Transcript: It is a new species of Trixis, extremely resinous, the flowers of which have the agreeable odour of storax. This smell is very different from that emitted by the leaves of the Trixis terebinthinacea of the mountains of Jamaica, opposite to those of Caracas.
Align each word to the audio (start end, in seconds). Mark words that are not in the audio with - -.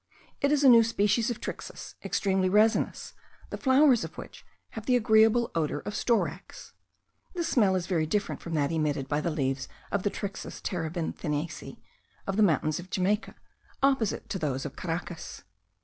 It 0.41 0.51
is 0.51 0.63
a 0.63 0.67
new 0.67 0.81
species 0.81 1.29
of 1.29 1.39
Trixis, 1.39 1.93
extremely 2.03 2.49
resinous, 2.49 3.13
the 3.51 3.57
flowers 3.59 4.03
of 4.03 4.17
which 4.17 4.43
have 4.71 4.87
the 4.87 4.95
agreeable 4.95 5.51
odour 5.53 5.81
of 5.85 5.93
storax. 5.93 6.73
This 7.35 7.49
smell 7.49 7.75
is 7.75 7.85
very 7.85 8.07
different 8.07 8.41
from 8.41 8.55
that 8.55 8.71
emitted 8.71 9.07
by 9.07 9.21
the 9.21 9.29
leaves 9.29 9.67
of 9.91 10.01
the 10.01 10.09
Trixis 10.09 10.59
terebinthinacea 10.59 11.77
of 12.25 12.35
the 12.35 12.41
mountains 12.41 12.79
of 12.79 12.89
Jamaica, 12.89 13.35
opposite 13.83 14.27
to 14.29 14.39
those 14.39 14.65
of 14.65 14.75
Caracas. 14.75 15.43